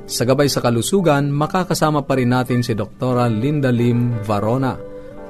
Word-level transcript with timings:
Sa 0.04 0.28
gabay 0.28 0.46
sa 0.46 0.60
kalusugan, 0.60 1.32
makakasama 1.32 2.04
pa 2.04 2.20
rin 2.20 2.30
natin 2.30 2.62
si 2.62 2.76
Dr. 2.76 3.26
Linda 3.32 3.72
Lim 3.72 4.22
Varona. 4.22 4.76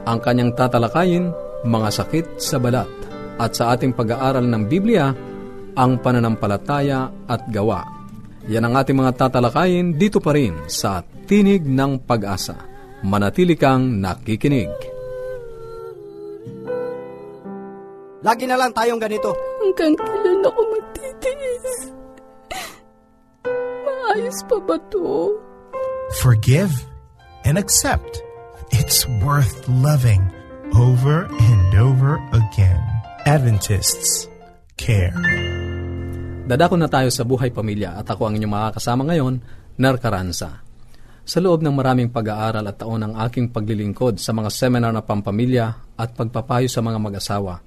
Ang 0.05 0.19
kanyang 0.21 0.53
tatalakayin, 0.53 1.33
mga 1.65 1.89
sakit 1.91 2.27
sa 2.37 2.61
balat. 2.61 2.91
At 3.41 3.56
sa 3.56 3.73
ating 3.73 3.97
pag-aaral 3.97 4.45
ng 4.45 4.62
Biblia, 4.69 5.11
ang 5.75 5.99
pananampalataya 5.99 7.11
at 7.27 7.51
gawa. 7.51 7.83
Yan 8.47 8.69
ang 8.69 8.77
ating 8.77 9.01
mga 9.01 9.17
tatalakayin 9.17 9.97
dito 9.97 10.21
pa 10.21 10.37
rin 10.37 10.69
sa 10.69 11.01
Tinig 11.25 11.65
ng 11.65 12.05
Pag-asa. 12.05 12.61
Manatili 13.01 13.56
kang 13.56 13.97
nakikinig. 13.97 14.94
Lagi 18.25 18.49
na 18.49 18.57
lang 18.57 18.73
tayong 18.73 18.97
ganito. 18.97 19.37
Hanggang 19.61 19.93
kailan 20.01 20.41
ako 20.49 20.61
magtitiis? 20.73 21.93
Maayos 23.85 24.39
pa 24.49 24.57
ba 24.65 24.77
to? 24.89 25.37
Forgive 26.25 26.73
and 27.45 27.61
accept. 27.61 28.25
It's 28.73 29.05
worth 29.21 29.69
loving 29.69 30.25
over 30.73 31.29
and 31.29 31.71
over 31.77 32.17
again. 32.33 32.81
Adventists 33.29 34.25
care. 34.81 35.12
Dadako 36.49 36.81
na 36.81 36.89
tayo 36.89 37.12
sa 37.12 37.29
buhay 37.29 37.53
pamilya 37.53 38.01
at 38.01 38.09
ako 38.09 38.33
ang 38.33 38.41
inyong 38.41 38.53
makakasama 38.56 39.05
ngayon, 39.12 39.45
Nar 39.77 40.01
Caranza. 40.01 40.65
Sa 41.25 41.41
loob 41.41 41.65
ng 41.65 41.73
maraming 41.73 42.12
pag-aaral 42.12 42.69
at 42.69 42.77
taon 42.77 43.01
ng 43.01 43.17
aking 43.29 43.49
paglilingkod 43.49 44.21
sa 44.21 44.37
mga 44.37 44.53
seminar 44.53 44.93
na 44.93 45.01
pampamilya 45.01 45.97
at 45.97 46.12
pagpapayo 46.12 46.69
sa 46.69 46.85
mga 46.85 47.00
mag-asawa, 47.00 47.65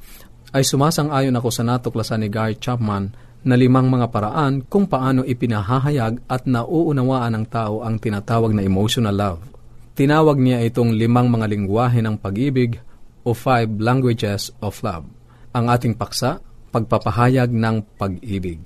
ay 0.56 0.64
sumasang-ayon 0.64 1.36
ako 1.36 1.50
sa 1.52 1.64
natuklasan 1.68 2.24
ni 2.24 2.30
Gary 2.32 2.56
Chapman 2.56 3.12
na 3.48 3.56
limang 3.56 3.88
mga 3.88 4.08
paraan 4.12 4.64
kung 4.68 4.88
paano 4.88 5.24
ipinahahayag 5.24 6.28
at 6.28 6.44
nauunawaan 6.48 7.36
ng 7.40 7.46
tao 7.48 7.84
ang 7.84 8.00
tinatawag 8.00 8.52
na 8.52 8.64
emotional 8.64 9.16
love. 9.16 9.42
Tinawag 9.98 10.38
niya 10.38 10.62
itong 10.68 10.94
limang 10.94 11.32
mga 11.32 11.50
lingwahe 11.50 12.00
ng 12.04 12.22
pag-ibig 12.22 12.78
o 13.26 13.34
five 13.34 13.68
languages 13.82 14.54
of 14.62 14.78
love. 14.86 15.08
Ang 15.58 15.74
ating 15.74 15.98
paksa, 15.98 16.40
pagpapahayag 16.70 17.50
ng 17.50 17.98
pag-ibig. 17.98 18.62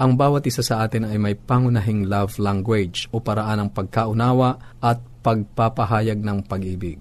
Ang 0.00 0.16
bawat 0.16 0.48
isa 0.48 0.64
sa 0.64 0.84
atin 0.84 1.08
ay 1.08 1.20
may 1.20 1.36
pangunahing 1.36 2.08
love 2.08 2.40
language 2.40 3.08
o 3.12 3.20
paraan 3.20 3.66
ng 3.66 3.70
pagkaunawa 3.72 4.80
at 4.80 5.00
pagpapahayag 5.20 6.20
ng 6.20 6.44
pag-ibig. 6.48 6.96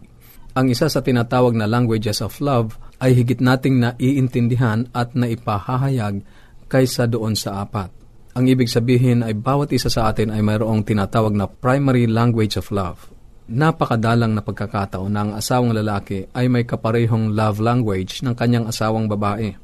Ang 0.56 0.72
isa 0.72 0.92
sa 0.92 1.00
tinatawag 1.00 1.56
na 1.56 1.70
languages 1.70 2.20
of 2.20 2.36
love 2.44 2.76
ay 3.00 3.16
higit 3.16 3.40
nating 3.40 3.80
naiintindihan 3.80 4.88
at 4.92 5.16
naipahahayag 5.16 6.22
kaysa 6.68 7.08
doon 7.08 7.34
sa 7.34 7.64
apat. 7.64 7.90
Ang 8.38 8.46
ibig 8.48 8.70
sabihin 8.70 9.26
ay 9.26 9.34
bawat 9.34 9.74
isa 9.74 9.90
sa 9.90 10.12
atin 10.12 10.32
ay 10.32 10.44
mayroong 10.44 10.86
tinatawag 10.86 11.34
na 11.34 11.50
primary 11.50 12.06
language 12.06 12.56
of 12.60 12.70
love. 12.70 13.10
Napakadalang 13.50 14.38
na 14.38 14.46
pagkakataon 14.46 15.10
na 15.10 15.20
ang 15.26 15.32
asawang 15.34 15.74
lalaki 15.74 16.30
ay 16.38 16.46
may 16.46 16.68
kaparehong 16.70 17.34
love 17.34 17.58
language 17.58 18.22
ng 18.22 18.38
kanyang 18.38 18.70
asawang 18.70 19.10
babae 19.10 19.58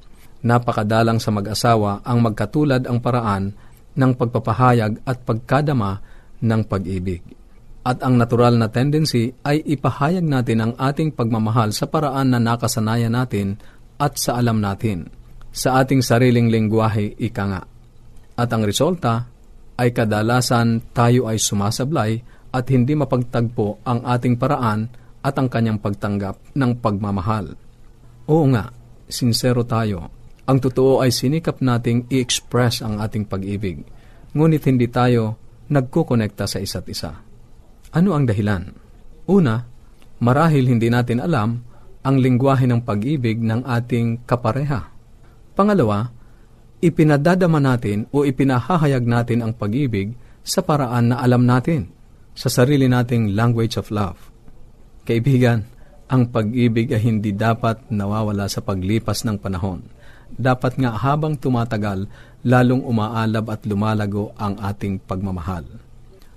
napakadalang 0.46 1.18
sa 1.18 1.34
mag-asawa 1.34 2.06
ang 2.06 2.22
magkatulad 2.22 2.86
ang 2.86 3.02
paraan 3.02 3.58
ng 3.98 4.12
pagpapahayag 4.14 5.02
at 5.02 5.18
pagkadama 5.26 6.06
ng 6.46 6.62
pag-ibig. 6.70 7.26
At 7.86 8.02
ang 8.02 8.18
natural 8.18 8.58
na 8.58 8.74
tendency 8.74 9.30
ay 9.46 9.62
ipahayag 9.62 10.26
natin 10.26 10.60
ang 10.66 10.74
ating 10.74 11.14
pagmamahal 11.14 11.70
sa 11.70 11.86
paraan 11.86 12.34
na 12.34 12.42
nakasanayan 12.42 13.14
natin 13.14 13.62
at 14.02 14.18
sa 14.18 14.42
alam 14.42 14.58
natin. 14.58 15.14
sa 15.56 15.80
ating 15.80 16.04
sariling 16.04 16.52
lingwahe 16.52 17.16
ika 17.16 17.44
nga. 17.48 17.64
At 18.36 18.52
ang 18.52 18.68
resulta 18.68 19.32
ay 19.80 19.96
kadalasan 19.96 20.92
tayo 20.92 21.32
ay 21.32 21.40
sumasablay 21.40 22.20
at 22.52 22.68
hindi 22.68 22.92
mapagtagpo 22.92 23.80
ang 23.88 24.04
ating 24.04 24.36
paraan 24.36 24.92
at 25.24 25.40
ang 25.40 25.48
kanyang 25.48 25.80
pagtanggap 25.80 26.36
ng 26.52 26.72
pagmamahal. 26.84 27.56
Oo 28.28 28.46
nga, 28.52 28.68
sincero 29.08 29.64
tayo. 29.64 30.12
Ang 30.46 30.60
totoo 30.60 31.02
ay 31.02 31.10
sinikap 31.10 31.64
nating 31.64 32.12
i-express 32.12 32.84
ang 32.84 33.00
ating 33.00 33.26
pag-ibig. 33.26 33.82
Ngunit 34.36 34.68
hindi 34.68 34.92
tayo 34.92 35.40
nagkukonekta 35.72 36.46
sa 36.46 36.60
isa't 36.62 36.86
isa. 36.92 37.25
Ano 37.96 38.12
ang 38.12 38.28
dahilan? 38.28 38.76
Una, 39.32 39.64
marahil 40.20 40.68
hindi 40.68 40.92
natin 40.92 41.24
alam 41.24 41.64
ang 42.04 42.16
lingwahe 42.20 42.68
ng 42.68 42.84
pag-ibig 42.84 43.40
ng 43.40 43.64
ating 43.64 44.28
kapareha. 44.28 44.92
Pangalawa, 45.56 46.12
ipinadadama 46.84 47.64
natin 47.64 48.04
o 48.12 48.28
ipinahahayag 48.28 49.08
natin 49.08 49.40
ang 49.48 49.56
pag-ibig 49.56 50.12
sa 50.44 50.60
paraan 50.60 51.16
na 51.16 51.24
alam 51.24 51.48
natin, 51.48 51.88
sa 52.36 52.52
sarili 52.52 52.92
nating 52.92 53.32
language 53.32 53.80
of 53.80 53.88
love. 53.96 54.20
Kaibigan, 55.08 55.64
ang 56.12 56.28
pag-ibig 56.28 56.92
ay 56.92 57.00
hindi 57.00 57.32
dapat 57.32 57.88
nawawala 57.88 58.52
sa 58.52 58.60
paglipas 58.60 59.24
ng 59.24 59.40
panahon. 59.40 59.88
Dapat 60.36 60.76
nga 60.84 61.00
habang 61.00 61.40
tumatagal, 61.40 62.12
lalong 62.44 62.84
umaalab 62.84 63.56
at 63.56 63.64
lumalago 63.64 64.36
ang 64.36 64.60
ating 64.60 65.00
pagmamahal. 65.00 65.85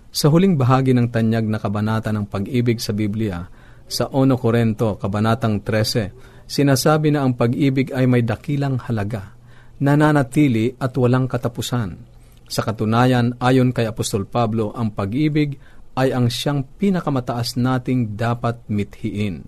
Sa 0.08 0.32
huling 0.32 0.56
bahagi 0.56 0.96
ng 0.96 1.12
tanyag 1.12 1.44
na 1.44 1.60
kabanata 1.60 2.08
ng 2.08 2.24
pag-ibig 2.24 2.80
sa 2.80 2.96
Biblia, 2.96 3.44
sa 3.84 4.08
1 4.08 4.32
Korento, 4.40 4.96
kabanatang 4.96 5.60
13, 5.60 6.48
sinasabi 6.48 7.12
na 7.12 7.24
ang 7.24 7.36
pag-ibig 7.36 7.92
ay 7.92 8.08
may 8.08 8.24
dakilang 8.24 8.80
halaga, 8.80 9.36
nananatili 9.84 10.72
at 10.80 10.96
walang 10.96 11.28
katapusan. 11.28 12.00
Sa 12.48 12.64
katunayan, 12.64 13.36
ayon 13.36 13.76
kay 13.76 13.84
Apostol 13.84 14.24
Pablo, 14.24 14.72
ang 14.72 14.96
pag-ibig 14.96 15.60
ay 15.92 16.16
ang 16.16 16.32
siyang 16.32 16.64
pinakamataas 16.64 17.60
nating 17.60 18.16
dapat 18.16 18.64
mithiin. 18.72 19.44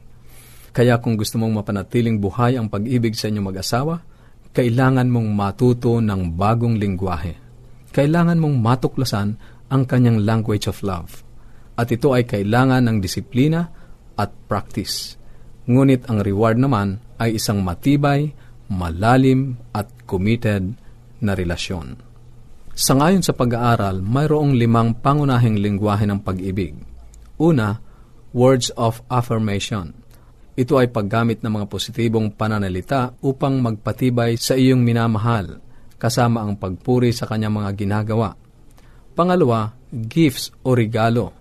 Kaya 0.77 1.01
kung 1.01 1.17
gusto 1.17 1.41
mong 1.41 1.65
mapanatiling 1.65 2.21
buhay 2.21 2.61
ang 2.61 2.69
pag-ibig 2.69 3.17
sa 3.17 3.33
inyong 3.33 3.49
mag-asawa, 3.49 4.05
kailangan 4.53 5.09
mong 5.09 5.29
matuto 5.33 6.05
ng 6.05 6.37
bagong 6.37 6.77
lingwahe. 6.77 7.35
Kailangan 7.91 8.39
mong 8.39 8.57
matuklasan 8.61 9.41
ang 9.71 9.87
kanyang 9.87 10.27
language 10.27 10.67
of 10.67 10.83
love. 10.85 11.23
At 11.79 11.89
ito 11.89 12.13
ay 12.13 12.29
kailangan 12.29 12.85
ng 12.85 12.99
disiplina 13.01 13.73
at 14.19 14.31
practice. 14.51 15.17
Ngunit 15.65 16.11
ang 16.11 16.21
reward 16.21 16.61
naman 16.61 17.01
ay 17.17 17.41
isang 17.41 17.65
matibay, 17.65 18.35
malalim 18.69 19.57
at 19.73 19.89
committed 20.05 20.77
na 21.23 21.33
relasyon. 21.33 21.97
Sa 22.77 22.97
ngayon 22.97 23.25
sa 23.25 23.37
pag-aaral, 23.37 24.01
mayroong 24.01 24.57
limang 24.57 24.99
pangunahing 24.99 25.59
lingwahe 25.61 26.07
ng 26.09 26.21
pag-ibig. 26.21 26.75
Una, 27.41 27.81
words 28.33 28.71
of 28.79 29.03
affirmation. 29.11 29.93
Ito 30.55 30.77
ay 30.77 30.93
paggamit 30.93 31.41
ng 31.41 31.53
mga 31.61 31.67
positibong 31.73 32.35
pananalita 32.37 33.17
upang 33.25 33.63
magpatibay 33.65 34.37
sa 34.37 34.59
iyong 34.59 34.83
minamahal, 34.85 35.63
kasama 35.97 36.45
ang 36.45 36.57
pagpuri 36.57 37.13
sa 37.17 37.25
kanyang 37.29 37.61
mga 37.61 37.71
ginagawa. 37.79 38.37
Pangalawa, 39.11 39.75
gifts 39.91 40.55
o 40.63 40.71
regalo. 40.71 41.35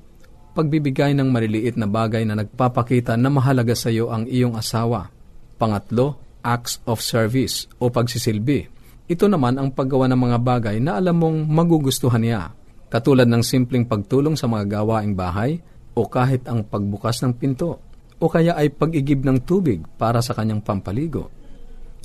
Pagbibigay 0.58 1.14
ng 1.14 1.30
maliliit 1.30 1.78
na 1.78 1.86
bagay 1.86 2.26
na 2.26 2.34
nagpapakita 2.34 3.14
na 3.14 3.30
mahalaga 3.30 3.78
sa 3.78 3.94
iyo 3.94 4.10
ang 4.10 4.26
iyong 4.26 4.58
asawa. 4.58 5.14
Pangatlo, 5.62 6.18
acts 6.42 6.82
of 6.90 6.98
service 6.98 7.70
o 7.78 7.94
pagsisilbi. 7.94 8.66
Ito 9.06 9.30
naman 9.30 9.62
ang 9.62 9.70
paggawa 9.70 10.10
ng 10.10 10.18
mga 10.18 10.38
bagay 10.42 10.78
na 10.82 10.98
alam 10.98 11.22
mong 11.22 11.46
magugustuhan 11.46 12.26
niya, 12.26 12.58
katulad 12.90 13.30
ng 13.30 13.46
simpleng 13.46 13.86
pagtulong 13.86 14.34
sa 14.34 14.50
mga 14.50 14.82
gawaing 14.82 15.14
bahay 15.14 15.62
o 15.94 16.10
kahit 16.10 16.50
ang 16.50 16.66
pagbukas 16.66 17.22
ng 17.22 17.38
pinto 17.38 17.78
o 18.18 18.26
kaya 18.26 18.58
ay 18.58 18.74
pag-igib 18.74 19.22
ng 19.22 19.46
tubig 19.46 19.86
para 20.02 20.26
sa 20.26 20.34
kanyang 20.34 20.66
pampaligo. 20.66 21.30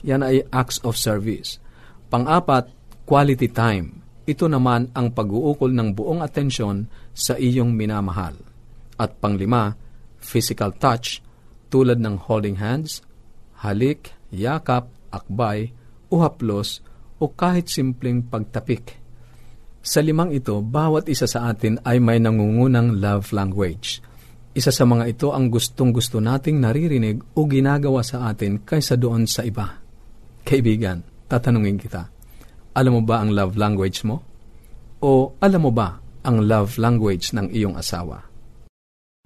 Yan 0.05 0.28
ay 0.28 0.44
acts 0.52 0.84
of 0.84 1.00
service. 1.00 1.56
Pang-apat, 2.12 2.69
quality 3.08 3.49
time 3.49 4.04
ito 4.25 4.49
naman 4.49 4.88
ang 4.97 5.12
pag-uukol 5.12 5.73
ng 5.76 5.93
buong 5.93 6.25
atensyon 6.25 6.88
sa 7.12 7.37
iyong 7.37 7.76
minamahal. 7.76 8.32
At 8.97 9.21
panglima, 9.21 9.76
physical 10.17 10.73
touch 10.81 11.21
tulad 11.69 12.00
ng 12.00 12.17
holding 12.25 12.56
hands, 12.56 13.05
halik, 13.61 14.17
yakap, 14.32 14.88
akbay, 15.12 15.75
uhaplos, 16.09 16.81
o 17.21 17.29
kahit 17.31 17.69
simpleng 17.69 18.25
pagtapik. 18.25 18.97
Sa 19.85 20.00
limang 20.00 20.32
ito, 20.32 20.65
bawat 20.65 21.11
isa 21.12 21.29
sa 21.29 21.53
atin 21.53 21.77
ay 21.85 22.00
may 22.00 22.17
nangungunang 22.17 22.97
love 22.97 23.37
language. 23.37 24.00
Isa 24.55 24.70
sa 24.70 24.87
mga 24.87 25.05
ito 25.11 25.29
ang 25.35 25.50
gustong-gusto 25.50 26.23
nating 26.23 26.62
naririnig 26.62 27.20
o 27.37 27.44
ginagawa 27.44 28.00
sa 28.06 28.31
atin 28.31 28.62
kaysa 28.62 28.94
doon 28.94 29.27
sa 29.27 29.43
iba. 29.44 29.82
Kaibigan, 30.47 31.03
tatanungin 31.27 31.77
kita, 31.77 32.13
alam 32.75 32.99
mo 32.99 33.03
ba 33.06 33.23
ang 33.23 33.31
love 33.31 33.55
language 33.55 34.03
mo? 34.03 34.19
O 34.99 35.38
alam 35.38 35.62
mo 35.62 35.71
ba 35.71 36.03
ang 36.26 36.43
love 36.43 36.75
language 36.76 37.31
ng 37.31 37.55
iyong 37.55 37.79
asawa? 37.79 38.26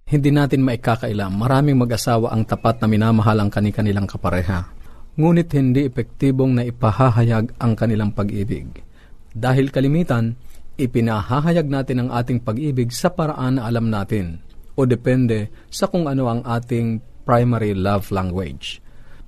Hindi 0.09 0.33
natin 0.33 0.65
maikakaila, 0.65 1.29
maraming 1.33 1.81
mag-asawa 1.81 2.33
ang 2.33 2.45
tapat 2.45 2.81
na 2.81 2.89
minamahal 2.89 3.45
ang 3.45 3.49
kanilang 3.53 4.09
kapareha. 4.09 4.69
Ngunit 5.17 5.49
hindi 5.57 5.85
epektibong 5.89 6.57
na 6.57 6.65
ipahahayag 6.65 7.61
ang 7.61 7.73
kanilang 7.77 8.13
pag-ibig. 8.13 8.85
Dahil 9.33 9.69
kalimitan, 9.69 10.37
ipinahahayag 10.81 11.69
natin 11.69 12.07
ang 12.07 12.11
ating 12.15 12.41
pag-ibig 12.41 12.93
sa 12.95 13.13
paraan 13.13 13.61
na 13.61 13.69
alam 13.69 13.91
natin 13.91 14.41
o 14.79 14.87
depende 14.87 15.51
sa 15.69 15.91
kung 15.91 16.07
ano 16.07 16.31
ang 16.31 16.41
ating 16.47 17.03
primary 17.27 17.75
love 17.75 18.09
language. 18.15 18.79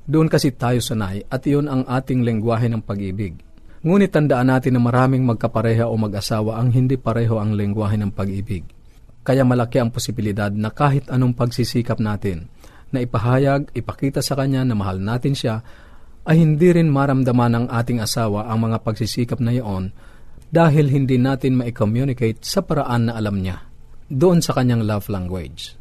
Doon 0.07 0.31
kasi 0.31 0.55
tayo 0.55 0.81
sanay 0.81 1.27
at 1.29 1.45
iyon 1.45 1.67
ang 1.69 1.83
ating 1.85 2.23
lengguwahe 2.23 2.71
ng 2.71 2.81
pag-ibig. 2.87 3.37
Ngunit 3.81 4.13
tandaan 4.13 4.53
natin 4.53 4.77
na 4.77 4.83
maraming 4.85 5.25
magkapareha 5.25 5.89
o 5.89 5.97
mag-asawa 5.97 6.61
ang 6.61 6.69
hindi 6.69 7.01
pareho 7.01 7.41
ang 7.41 7.57
lengguwahe 7.57 7.97
ng 7.97 8.13
pag-ibig. 8.13 8.61
Kaya 9.25 9.41
malaki 9.41 9.81
ang 9.81 9.89
posibilidad 9.89 10.53
na 10.53 10.69
kahit 10.69 11.09
anong 11.09 11.33
pagsisikap 11.33 11.97
natin 11.97 12.53
na 12.93 13.01
ipahayag, 13.01 13.73
ipakita 13.73 14.21
sa 14.21 14.37
kanya 14.37 14.69
na 14.69 14.77
mahal 14.77 15.01
natin 15.01 15.33
siya, 15.33 15.65
ay 16.29 16.45
hindi 16.45 16.69
rin 16.77 16.93
maramdaman 16.93 17.57
ng 17.57 17.67
ating 17.73 18.05
asawa 18.05 18.53
ang 18.53 18.69
mga 18.69 18.85
pagsisikap 18.85 19.41
na 19.41 19.57
iyon 19.57 19.97
dahil 20.53 20.93
hindi 20.93 21.17
natin 21.17 21.57
ma-communicate 21.57 22.45
sa 22.45 22.61
paraan 22.61 23.09
na 23.09 23.17
alam 23.17 23.41
niya 23.41 23.65
doon 24.13 24.45
sa 24.45 24.53
kanyang 24.53 24.85
love 24.85 25.09
language. 25.09 25.81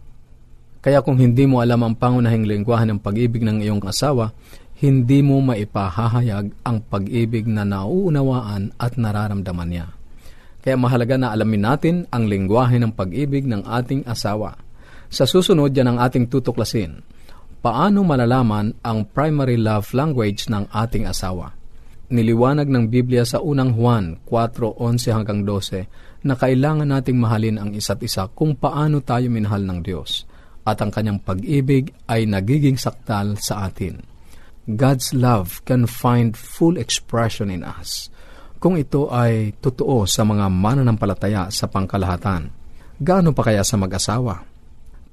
Kaya 0.79 1.03
kung 1.03 1.19
hindi 1.19 1.43
mo 1.43 1.59
alam 1.59 1.83
ang 1.83 1.99
pangunahing 1.99 2.47
lengguwahe 2.47 2.87
ng 2.87 3.03
pag-ibig 3.03 3.43
ng 3.43 3.59
iyong 3.59 3.83
asawa, 3.83 4.31
hindi 4.79 5.19
mo 5.19 5.43
maipahahayag 5.43 6.63
ang 6.63 6.77
pag-ibig 6.87 7.43
na 7.51 7.67
nauunawaan 7.67 8.71
at 8.79 8.95
nararamdaman 8.95 9.67
niya. 9.67 9.87
Kaya 10.63 10.79
mahalaga 10.79 11.19
na 11.19 11.35
alamin 11.35 11.63
natin 11.63 11.95
ang 12.07 12.31
lingwahe 12.31 12.79
ng 12.79 12.95
pag-ibig 12.95 13.43
ng 13.43 13.67
ating 13.67 14.07
asawa. 14.07 14.55
Sa 15.11 15.27
susunod 15.27 15.75
yan 15.75 15.95
ang 15.95 15.99
ating 15.99 16.31
tutuklasin. 16.31 17.03
Paano 17.59 18.07
malalaman 18.07 18.79
ang 18.79 19.03
primary 19.03 19.59
love 19.59 19.91
language 19.91 20.47
ng 20.47 20.71
ating 20.71 21.11
asawa? 21.11 21.51
Niliwanag 22.07 22.71
ng 22.71 22.87
Biblia 22.87 23.27
sa 23.27 23.43
unang 23.43 23.75
Juan 23.75 24.15
4.11 24.31 25.11
hanggang 25.11 25.43
12 25.43 26.23
na 26.23 26.39
kailangan 26.39 26.87
nating 26.87 27.19
mahalin 27.19 27.59
ang 27.59 27.75
isa't 27.75 27.99
isa 27.99 28.31
kung 28.31 28.55
paano 28.55 29.03
tayo 29.03 29.27
minahal 29.27 29.67
ng 29.67 29.79
Diyos 29.83 30.23
at 30.63 30.79
ang 30.79 30.91
kanyang 30.91 31.19
pag-ibig 31.19 31.91
ay 32.07 32.23
nagiging 32.23 32.79
saktal 32.79 33.35
sa 33.35 33.67
atin. 33.67 34.18
God's 34.69 35.17
love 35.17 35.65
can 35.65 35.89
find 35.89 36.37
full 36.37 36.77
expression 36.77 37.49
in 37.49 37.65
us 37.65 38.13
kung 38.61 38.77
ito 38.77 39.09
ay 39.09 39.57
totoo 39.57 40.05
sa 40.05 40.21
mga 40.21 40.45
mananampalataya 40.45 41.49
sa 41.49 41.65
pangkalahatan. 41.65 42.53
Gaano 43.01 43.33
pa 43.33 43.49
kaya 43.49 43.65
sa 43.65 43.81
mag-asawa? 43.81 44.45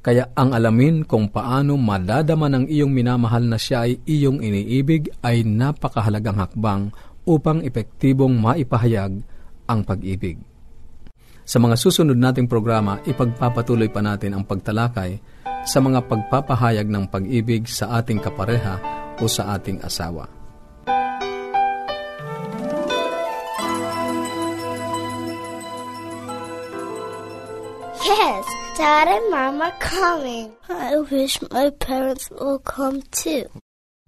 Kaya 0.05 0.29
ang 0.37 0.53
alamin 0.53 1.09
kung 1.09 1.33
paano 1.33 1.81
madadama 1.81 2.53
ng 2.53 2.69
iyong 2.69 2.93
minamahal 2.93 3.49
na 3.49 3.57
siya 3.57 3.89
ay 3.89 3.97
iyong 4.05 4.45
iniibig 4.45 5.09
ay 5.25 5.41
napakahalagang 5.47 6.37
hakbang 6.37 6.93
upang 7.25 7.65
epektibong 7.65 8.37
maipahayag 8.37 9.25
ang 9.67 9.81
pag-ibig. 9.89 10.37
Sa 11.47 11.63
mga 11.63 11.81
susunod 11.81 12.19
nating 12.19 12.51
programa, 12.51 13.01
ipagpapatuloy 13.09 13.89
pa 13.89 14.05
natin 14.05 14.37
ang 14.37 14.45
pagtalakay 14.45 15.17
sa 15.65 15.79
mga 15.81 16.05
pagpapahayag 16.07 16.87
ng 16.87 17.09
pag-ibig 17.09 17.67
sa 17.67 17.99
ating 17.99 18.21
kapareha 18.21 18.96
o 19.21 19.29
sa 19.29 19.57
ating 19.57 19.81
asawa. 19.83 20.29
Yes, 28.07 28.45
Dad 28.79 29.11
and 29.11 29.27
Mom 29.35 29.59
are 29.59 29.75
coming. 29.83 30.55
I 30.71 30.95
wish 31.11 31.43
my 31.51 31.75
parents 31.75 32.31
will 32.31 32.63
come 32.63 33.03
too. 33.11 33.51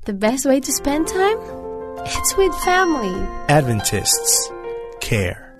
The 0.06 0.14
best 0.14 0.46
way 0.46 0.62
to 0.62 0.72
spend 0.72 1.10
time? 1.10 1.38
It's 2.06 2.32
with 2.38 2.54
family. 2.62 3.18
Adventists 3.50 4.54
care. 5.02 5.58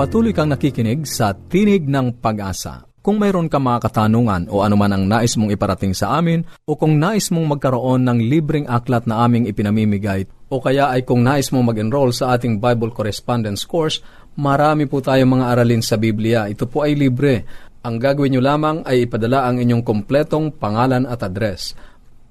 Patuloy 0.00 0.32
kang 0.32 0.48
nakikinig 0.48 1.04
sa 1.04 1.36
Tinig 1.36 1.84
ng 1.84 2.16
Pag-asa. 2.16 2.87
Kung 2.98 3.22
mayroon 3.22 3.46
ka 3.46 3.62
mga 3.62 3.88
katanungan 3.88 4.50
o 4.50 4.66
anuman 4.66 4.90
ang 4.90 5.04
nais 5.06 5.38
mong 5.38 5.54
iparating 5.54 5.94
sa 5.94 6.18
amin 6.18 6.42
o 6.66 6.74
kung 6.74 6.98
nais 6.98 7.30
mong 7.30 7.56
magkaroon 7.56 8.02
ng 8.02 8.18
libreng 8.26 8.66
aklat 8.66 9.06
na 9.06 9.22
aming 9.22 9.46
ipinamimigay 9.46 10.26
o 10.50 10.58
kaya 10.58 10.90
ay 10.90 11.06
kung 11.06 11.22
nais 11.22 11.54
mong 11.54 11.70
mag-enroll 11.70 12.10
sa 12.10 12.34
ating 12.34 12.58
Bible 12.58 12.90
Correspondence 12.90 13.62
Course, 13.62 14.02
marami 14.34 14.90
po 14.90 14.98
tayong 14.98 15.38
mga 15.38 15.46
aralin 15.54 15.84
sa 15.84 15.94
Biblia. 15.94 16.50
Ito 16.50 16.66
po 16.66 16.82
ay 16.82 16.98
libre. 16.98 17.46
Ang 17.86 18.02
gagawin 18.02 18.34
nyo 18.34 18.42
lamang 18.42 18.82
ay 18.82 19.06
ipadala 19.06 19.46
ang 19.46 19.62
inyong 19.62 19.86
kompletong 19.86 20.58
pangalan 20.58 21.06
at 21.06 21.22
address. 21.22 21.78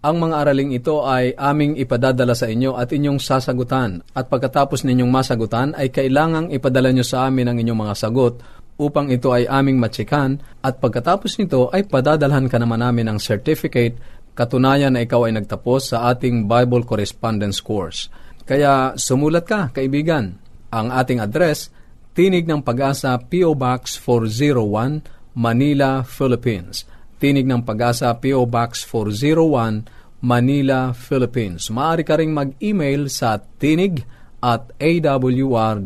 Ang 0.04 0.24
mga 0.24 0.36
araling 0.46 0.72
ito 0.78 1.04
ay 1.04 1.34
aming 1.34 1.74
ipadadala 1.80 2.38
sa 2.38 2.46
inyo 2.46 2.78
at 2.78 2.94
inyong 2.94 3.18
sasagutan. 3.18 4.06
At 4.14 4.30
pagkatapos 4.30 4.86
ninyong 4.86 5.10
masagutan 5.10 5.74
ay 5.74 5.90
kailangang 5.90 6.54
ipadala 6.54 6.94
nyo 6.94 7.02
sa 7.02 7.26
amin 7.26 7.50
ang 7.50 7.58
inyong 7.58 7.80
mga 7.82 7.96
sagot 7.98 8.40
upang 8.78 9.10
ito 9.10 9.34
ay 9.34 9.50
aming 9.50 9.82
matsikan 9.82 10.38
at 10.62 10.78
pagkatapos 10.78 11.42
nito 11.42 11.74
ay 11.74 11.86
padadalhan 11.90 12.46
ka 12.46 12.62
naman 12.62 12.82
namin 12.82 13.10
ng 13.10 13.20
certificate 13.20 13.98
katunayan 14.38 14.94
na 14.94 15.02
ikaw 15.02 15.26
ay 15.26 15.34
nagtapos 15.34 15.98
sa 15.98 16.14
ating 16.14 16.46
Bible 16.46 16.86
Correspondence 16.86 17.58
Course. 17.58 18.14
Kaya 18.46 18.94
sumulat 18.94 19.50
ka, 19.50 19.74
kaibigan. 19.74 20.38
Ang 20.70 20.94
ating 20.94 21.18
address, 21.18 21.74
Tinig 22.18 22.50
ng 22.50 22.66
Pag-asa, 22.66 23.14
P.O. 23.22 23.54
Box 23.54 23.94
401, 24.02 25.06
Manila, 25.38 26.02
Philippines. 26.02 26.82
Tinig 27.22 27.46
ng 27.46 27.62
Pag-asa, 27.62 28.10
P.O. 28.18 28.50
Box 28.50 28.82
401, 28.90 29.86
Manila, 30.26 30.98
Philippines. 30.98 31.70
Maaari 31.70 32.02
ka 32.02 32.18
ring 32.18 32.34
mag-email 32.34 33.06
sa 33.06 33.38
tinig 33.38 34.02
at 34.42 34.74
awr.org. 34.82 35.86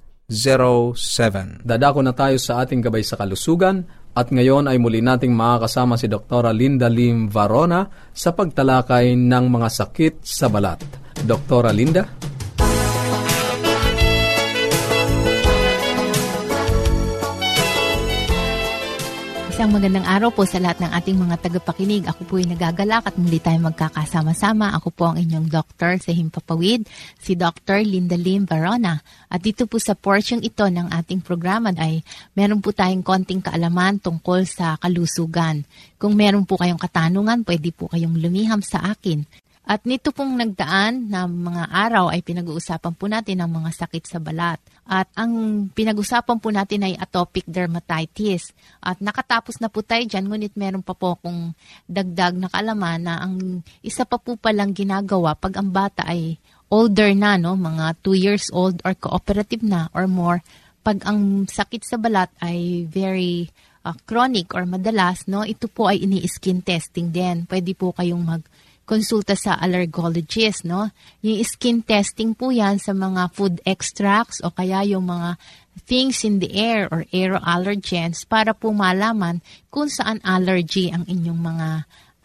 Dadako 1.59 1.99
na 1.99 2.15
tayo 2.15 2.39
sa 2.39 2.63
ating 2.63 2.79
gabay 2.79 3.03
sa 3.03 3.19
kalusugan 3.19 3.83
at 4.15 4.31
ngayon 4.31 4.71
ay 4.71 4.79
muli 4.79 5.03
nating 5.03 5.35
makakasama 5.35 5.99
si 5.99 6.07
Dr. 6.07 6.55
Linda 6.55 6.87
Lim 6.87 7.27
Varona 7.27 7.83
sa 8.15 8.31
pagtalakay 8.31 9.11
ng 9.19 9.45
mga 9.51 9.67
sakit 9.67 10.23
sa 10.23 10.47
balat. 10.47 10.79
Dr. 11.27 11.75
Linda? 11.75 12.07
Isang 19.61 19.77
magandang 19.77 20.09
araw 20.09 20.33
po 20.33 20.41
sa 20.41 20.57
lahat 20.57 20.81
ng 20.81 20.89
ating 20.89 21.21
mga 21.21 21.37
tagapakinig. 21.37 22.09
Ako 22.09 22.25
po 22.25 22.41
ay 22.41 22.49
nagagalak 22.49 23.05
at 23.05 23.13
muli 23.13 23.37
tayo 23.37 23.61
magkakasama-sama. 23.61 24.73
Ako 24.73 24.89
po 24.89 25.13
ang 25.13 25.21
inyong 25.21 25.53
doktor 25.53 26.01
sa 26.01 26.09
Himpapawid, 26.09 26.89
si 27.21 27.37
Dr. 27.37 27.85
Linda 27.85 28.17
Lim 28.17 28.49
Varona. 28.49 28.97
At 29.29 29.45
dito 29.45 29.69
po 29.69 29.77
sa 29.77 29.93
portion 29.93 30.41
ito 30.41 30.65
ng 30.65 30.89
ating 30.89 31.21
programa 31.21 31.69
ay 31.77 32.01
meron 32.33 32.57
po 32.57 32.73
tayong 32.73 33.05
konting 33.05 33.45
kaalaman 33.45 34.01
tungkol 34.01 34.49
sa 34.49 34.81
kalusugan. 34.81 35.61
Kung 36.01 36.17
meron 36.17 36.49
po 36.49 36.57
kayong 36.57 36.81
katanungan, 36.81 37.45
pwede 37.45 37.69
po 37.69 37.85
kayong 37.85 38.17
lumiham 38.17 38.65
sa 38.65 38.81
akin. 38.89 39.29
At 39.71 39.87
nito 39.87 40.11
pong 40.11 40.35
nagdaan 40.35 41.07
na 41.07 41.23
mga 41.31 41.71
araw 41.71 42.11
ay 42.11 42.19
pinag-uusapan 42.27 42.91
po 42.91 43.07
natin 43.07 43.39
ang 43.39 43.55
mga 43.55 43.71
sakit 43.71 44.03
sa 44.03 44.19
balat. 44.19 44.59
At 44.83 45.07
ang 45.15 45.31
pinag-usapan 45.71 46.43
po 46.43 46.51
natin 46.51 46.83
ay 46.83 46.99
atopic 46.99 47.47
dermatitis. 47.47 48.51
At 48.83 48.99
nakatapos 48.99 49.63
na 49.63 49.71
po 49.71 49.79
tayo 49.79 50.03
dyan, 50.03 50.27
ngunit 50.27 50.59
meron 50.59 50.83
pa 50.83 50.91
po 50.91 51.15
akong 51.15 51.55
dagdag 51.87 52.35
na 52.35 52.51
kaalaman 52.51 52.99
na 52.99 53.23
ang 53.23 53.63
isa 53.79 54.03
pa 54.03 54.19
po 54.19 54.35
palang 54.35 54.75
ginagawa 54.75 55.39
pag 55.39 55.55
ang 55.55 55.71
bata 55.71 56.03
ay 56.03 56.35
older 56.67 57.15
na, 57.15 57.39
no, 57.39 57.55
mga 57.55 57.95
2 58.03 58.11
years 58.11 58.51
old 58.51 58.83
or 58.83 58.91
cooperative 58.91 59.63
na 59.63 59.87
or 59.95 60.03
more, 60.03 60.43
pag 60.83 60.99
ang 61.07 61.47
sakit 61.47 61.87
sa 61.87 61.95
balat 61.95 62.27
ay 62.43 62.91
very 62.91 63.47
uh, 63.87 63.95
chronic 64.03 64.51
or 64.51 64.67
madalas, 64.67 65.31
no, 65.31 65.47
ito 65.47 65.71
po 65.71 65.87
ay 65.87 66.03
ini-skin 66.03 66.59
testing 66.59 67.07
din. 67.07 67.47
Pwede 67.47 67.71
po 67.71 67.95
kayong 67.95 68.19
mag 68.19 68.43
konsulta 68.83 69.37
sa 69.37 69.55
allergologist, 69.55 70.67
no? 70.67 70.91
Yung 71.23 71.39
skin 71.45 71.85
testing 71.85 72.35
po 72.35 72.51
yan 72.51 72.81
sa 72.81 72.91
mga 72.91 73.31
food 73.31 73.63
extracts 73.63 74.43
o 74.43 74.51
kaya 74.51 74.83
yung 74.83 75.07
mga 75.07 75.39
things 75.87 76.27
in 76.27 76.43
the 76.43 76.51
air 76.51 76.91
or 76.91 77.07
air 77.15 77.39
allergens 77.39 78.27
para 78.27 78.51
po 78.51 78.75
malaman 78.75 79.39
kung 79.71 79.87
saan 79.87 80.19
allergy 80.27 80.91
ang 80.91 81.07
inyong 81.07 81.39
mga 81.39 81.69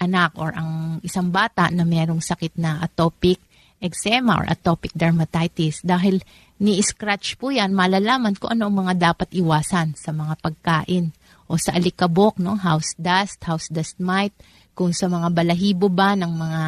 anak 0.02 0.34
or 0.36 0.52
ang 0.52 0.98
isang 1.06 1.30
bata 1.30 1.70
na 1.72 1.86
merong 1.86 2.20
sakit 2.20 2.58
na 2.58 2.82
atopic 2.82 3.40
eczema 3.80 4.40
or 4.40 4.44
atopic 4.48 4.92
dermatitis 4.96 5.80
dahil 5.84 6.20
ni-scratch 6.56 7.36
po 7.36 7.52
yan, 7.52 7.76
malalaman 7.76 8.32
kung 8.36 8.56
ano 8.56 8.68
ang 8.68 8.76
mga 8.86 9.12
dapat 9.12 9.28
iwasan 9.36 9.92
sa 9.92 10.10
mga 10.12 10.40
pagkain 10.40 11.12
o 11.46 11.60
sa 11.60 11.76
alikabok, 11.76 12.40
no? 12.40 12.56
house 12.56 12.96
dust, 12.96 13.44
house 13.44 13.68
dust 13.68 14.00
mite, 14.00 14.34
kung 14.76 14.92
sa 14.92 15.08
mga 15.08 15.32
balahibo 15.32 15.88
ba 15.88 16.12
ng 16.12 16.28
mga 16.36 16.62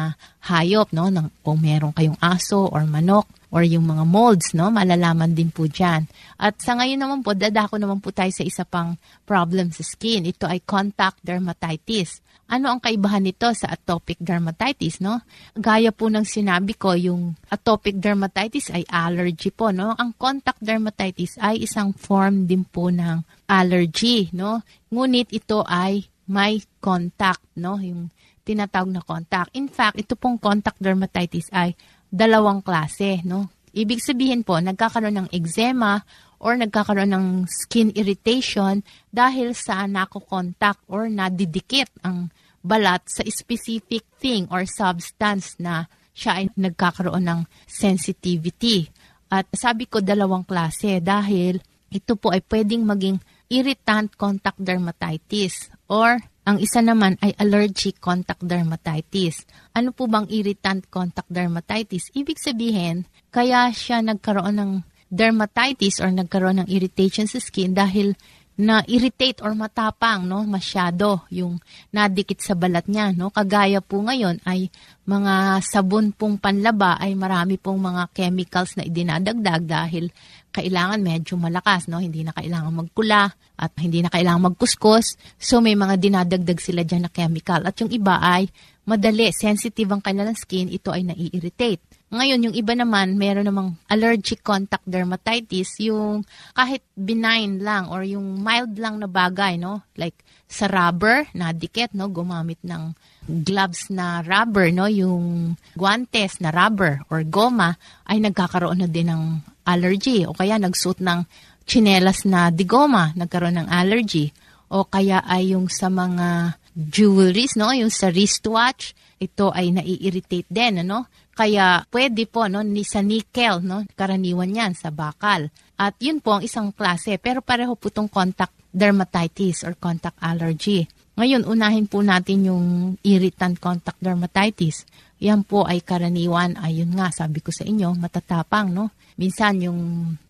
hayop, 0.49 0.89
no? 0.97 1.13
Ng, 1.13 1.29
kung 1.45 1.61
meron 1.61 1.93
kayong 1.93 2.17
aso 2.17 2.65
or 2.65 2.81
manok 2.89 3.29
or 3.53 3.61
yung 3.61 3.85
mga 3.85 4.01
molds, 4.09 4.57
no? 4.57 4.73
Malalaman 4.73 5.37
din 5.37 5.53
po 5.53 5.69
dyan. 5.69 6.09
At 6.41 6.57
sa 6.57 6.73
ngayon 6.73 6.97
naman 6.97 7.21
po, 7.21 7.37
dadako 7.37 7.77
naman 7.77 8.01
po 8.01 8.09
tayo 8.09 8.33
sa 8.33 8.41
isa 8.41 8.65
pang 8.65 8.97
problem 9.29 9.69
sa 9.69 9.85
skin. 9.85 10.25
Ito 10.25 10.49
ay 10.49 10.65
contact 10.65 11.21
dermatitis. 11.21 12.25
Ano 12.49 12.73
ang 12.73 12.81
kaibahan 12.81 13.21
nito 13.21 13.45
sa 13.53 13.69
atopic 13.69 14.17
dermatitis, 14.17 15.05
no? 15.05 15.21
Gaya 15.53 15.93
po 15.93 16.09
ng 16.09 16.25
sinabi 16.25 16.73
ko, 16.73 16.97
yung 16.97 17.37
atopic 17.53 18.01
dermatitis 18.01 18.73
ay 18.73 18.89
allergy 18.89 19.53
po, 19.53 19.69
no? 19.69 19.93
Ang 19.93 20.17
contact 20.17 20.57
dermatitis 20.57 21.37
ay 21.37 21.61
isang 21.61 21.93
form 21.93 22.49
din 22.49 22.65
po 22.65 22.89
ng 22.89 23.21
allergy, 23.45 24.33
no? 24.33 24.65
Ngunit 24.89 25.29
ito 25.29 25.61
ay 25.61 26.09
may 26.29 26.61
contact, 26.77 27.41
no? 27.57 27.81
Yung 27.81 28.13
tinatawag 28.45 28.93
na 28.93 29.01
contact. 29.01 29.49
In 29.57 29.65
fact, 29.65 29.97
ito 29.97 30.13
pong 30.13 30.37
contact 30.37 30.77
dermatitis 30.77 31.49
ay 31.49 31.73
dalawang 32.09 32.61
klase, 32.61 33.25
no? 33.25 33.49
Ibig 33.73 34.01
sabihin 34.01 34.41
po, 34.41 34.57
nagkakaroon 34.57 35.25
ng 35.25 35.29
eczema 35.29 36.01
or 36.41 36.57
nagkakaroon 36.57 37.13
ng 37.13 37.27
skin 37.45 37.93
irritation 37.93 38.81
dahil 39.13 39.53
sa 39.53 39.85
nako-contact 39.85 40.81
or 40.89 41.05
nadidikit 41.05 41.89
ang 42.01 42.33
balat 42.65 43.05
sa 43.05 43.21
specific 43.29 44.05
thing 44.17 44.49
or 44.49 44.65
substance 44.65 45.53
na 45.61 45.85
siya 46.17 46.43
ay 46.43 46.45
nagkakaroon 46.57 47.25
ng 47.29 47.41
sensitivity. 47.69 48.89
At 49.29 49.45
sabi 49.53 49.85
ko 49.85 50.01
dalawang 50.01 50.49
klase 50.49 50.97
dahil 50.97 51.61
ito 51.93 52.17
po 52.17 52.33
ay 52.33 52.41
pwedeng 52.49 52.85
maging 52.89 53.21
irritant 53.49 54.17
contact 54.17 54.57
dermatitis 54.57 55.69
or 55.89 56.21
ang 56.49 56.57
isa 56.57 56.81
naman 56.81 57.17
ay 57.21 57.35
allergic 57.37 58.01
contact 58.01 58.41
dermatitis. 58.41 59.45
Ano 59.75 59.93
po 59.93 60.09
bang 60.09 60.25
irritant 60.29 60.89
contact 60.89 61.29
dermatitis? 61.29 62.09
Ibig 62.15 62.41
sabihin, 62.41 63.05
kaya 63.29 63.69
siya 63.69 64.01
nagkaroon 64.01 64.57
ng 64.57 64.71
dermatitis 65.09 66.01
or 66.01 66.09
nagkaroon 66.13 66.63
ng 66.63 66.69
irritation 66.69 67.25
sa 67.25 67.41
skin 67.41 67.73
dahil 67.73 68.13
na 68.59 68.83
irritate 68.91 69.39
or 69.39 69.55
matapang 69.55 70.27
no 70.27 70.43
masyado 70.43 71.23
yung 71.31 71.63
nadikit 71.95 72.43
sa 72.43 72.59
balat 72.59 72.91
niya 72.91 73.15
no? 73.15 73.31
Kagaya 73.31 73.79
po 73.79 74.03
ngayon 74.03 74.43
ay 74.43 74.67
mga 75.07 75.63
sabon 75.63 76.11
pong 76.11 76.35
panlaba 76.35 76.99
ay 76.99 77.15
marami 77.15 77.55
pong 77.55 77.79
mga 77.79 78.11
chemicals 78.11 78.75
na 78.75 78.83
idinadagdag 78.83 79.63
dahil 79.63 80.11
kailangan 80.51 80.99
medyo 80.99 81.39
malakas 81.39 81.87
no? 81.87 82.03
Hindi 82.03 82.27
na 82.27 82.35
kailangan 82.35 82.83
magkula 82.83 83.31
at 83.31 83.71
hindi 83.79 84.03
na 84.03 84.11
kailangan 84.11 84.51
magkuskus. 84.51 85.15
So 85.39 85.63
may 85.63 85.79
mga 85.79 85.95
dinadagdag 85.95 86.59
sila 86.59 86.83
diyan 86.83 87.07
na 87.07 87.11
chemical. 87.15 87.63
At 87.63 87.79
yung 87.79 87.95
iba 87.95 88.19
ay 88.19 88.51
madali 88.83 89.31
sensitive 89.31 89.87
ang 89.87 90.03
kanilang 90.03 90.35
skin 90.35 90.67
ito 90.67 90.91
ay 90.91 91.07
nai-irritate 91.07 91.88
ngayon, 92.09 92.49
yung 92.49 92.55
iba 92.57 92.73
naman, 92.73 93.21
meron 93.21 93.45
namang 93.45 93.77
allergic 93.85 94.41
contact 94.41 94.81
dermatitis, 94.89 95.77
yung 95.77 96.25
kahit 96.57 96.81
benign 96.97 97.61
lang 97.61 97.85
or 97.93 98.01
yung 98.01 98.41
mild 98.41 98.73
lang 98.81 98.97
na 98.97 99.05
bagay, 99.05 99.61
no? 99.61 99.85
Like 99.93 100.17
sa 100.49 100.65
rubber, 100.65 101.29
na 101.37 101.53
dikit, 101.53 101.93
no? 101.93 102.09
Gumamit 102.09 102.57
ng 102.65 102.97
gloves 103.45 103.93
na 103.93 104.25
rubber, 104.25 104.73
no? 104.73 104.89
Yung 104.89 105.53
guantes 105.77 106.41
na 106.41 106.49
rubber 106.49 107.05
or 107.13 107.21
goma 107.21 107.77
ay 108.09 108.17
nagkakaroon 108.17 108.81
na 108.81 108.89
din 108.89 109.13
ng 109.13 109.23
allergy 109.69 110.25
o 110.25 110.33
kaya 110.33 110.57
nagsuot 110.57 111.05
ng 111.05 111.29
chinelas 111.69 112.25
na 112.25 112.49
digoma, 112.49 113.13
nagkaroon 113.13 113.61
ng 113.61 113.69
allergy 113.69 114.33
o 114.73 114.81
kaya 114.89 115.21
ay 115.29 115.53
yung 115.53 115.69
sa 115.69 115.93
mga 115.93 116.57
jewelries, 116.73 117.53
no, 117.53 117.69
yung 117.69 117.93
sa 117.93 118.09
wristwatch, 118.09 118.97
ito 119.21 119.53
ay 119.53 119.69
nai-irritate 119.75 120.49
din, 120.49 120.81
ano? 120.81 121.05
Kaya 121.39 121.87
pwede 121.87 122.27
po 122.27 122.51
no 122.51 122.59
ni 122.67 122.83
sa 122.83 122.99
nickel, 122.99 123.63
no, 123.63 123.87
karaniwan 123.95 124.51
'yan 124.51 124.75
sa 124.75 124.91
bakal. 124.91 125.47
At 125.79 125.95
yun 126.03 126.19
po 126.19 126.35
ang 126.35 126.43
isang 126.43 126.75
klase, 126.75 127.15
pero 127.15 127.39
pareho 127.39 127.79
po 127.79 127.87
itong 127.87 128.11
contact 128.11 128.51
dermatitis 128.75 129.63
or 129.63 129.79
contact 129.79 130.19
allergy. 130.19 130.83
Ngayon, 131.15 131.47
unahin 131.47 131.87
po 131.87 132.03
natin 132.03 132.51
yung 132.51 132.65
irritant 133.07 133.55
contact 133.55 134.03
dermatitis. 134.03 134.83
Yan 135.19 135.43
po 135.43 135.67
ay 135.67 135.83
karaniwan, 135.83 136.55
ayun 136.55 136.95
nga, 136.95 137.11
sabi 137.11 137.43
ko 137.43 137.51
sa 137.51 137.67
inyo, 137.67 137.91
matatapang, 137.99 138.71
no? 138.71 138.95
Minsan 139.19 139.59
yung 139.59 139.79